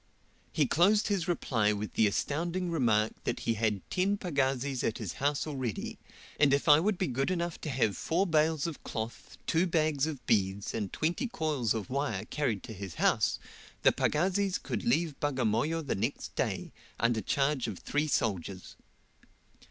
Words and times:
He 0.51 0.65
closed 0.65 1.09
his 1.09 1.27
reply 1.27 1.73
with 1.73 1.93
the 1.93 2.07
astounding 2.07 2.71
remark 2.71 3.13
that 3.23 3.41
he 3.41 3.53
had 3.53 3.87
ten 3.91 4.17
pagazis 4.17 4.83
at 4.83 4.97
his 4.97 5.13
house 5.21 5.45
already, 5.45 5.99
and 6.39 6.55
if 6.55 6.67
I 6.67 6.79
would 6.79 6.97
be 6.97 7.05
good 7.05 7.29
enough 7.29 7.61
to 7.61 7.69
have 7.69 7.95
four 7.95 8.25
bales 8.25 8.65
of 8.65 8.83
cloth, 8.83 9.37
two 9.45 9.67
bags 9.67 10.07
of 10.07 10.25
beads, 10.25 10.73
and 10.73 10.91
twenty 10.91 11.27
coils 11.27 11.75
of 11.75 11.91
wire 11.91 12.25
carried 12.25 12.63
to 12.63 12.73
his 12.73 12.95
house, 12.95 13.37
the 13.83 13.91
pagazis 13.91 14.57
could 14.57 14.83
leave 14.83 15.19
Bagamoyo 15.19 15.85
the 15.85 15.93
next 15.93 16.33
day, 16.35 16.71
under 16.99 17.21
charge 17.21 17.67
of 17.67 17.77
three 17.77 18.07
soldiers. 18.07 18.75